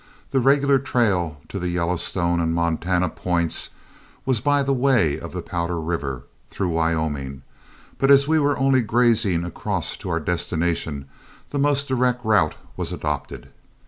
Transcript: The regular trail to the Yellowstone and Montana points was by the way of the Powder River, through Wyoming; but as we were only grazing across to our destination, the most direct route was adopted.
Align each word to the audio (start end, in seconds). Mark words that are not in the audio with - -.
The 0.31 0.39
regular 0.39 0.79
trail 0.79 1.37
to 1.49 1.59
the 1.59 1.69
Yellowstone 1.69 2.39
and 2.39 2.55
Montana 2.55 3.07
points 3.07 3.69
was 4.25 4.41
by 4.41 4.63
the 4.63 4.73
way 4.73 5.19
of 5.19 5.31
the 5.31 5.43
Powder 5.43 5.79
River, 5.79 6.23
through 6.49 6.69
Wyoming; 6.69 7.43
but 7.99 8.09
as 8.09 8.27
we 8.27 8.39
were 8.39 8.57
only 8.57 8.81
grazing 8.81 9.45
across 9.45 9.95
to 9.97 10.09
our 10.09 10.19
destination, 10.19 11.05
the 11.51 11.59
most 11.59 11.87
direct 11.87 12.25
route 12.25 12.55
was 12.75 12.91
adopted. 12.91 13.49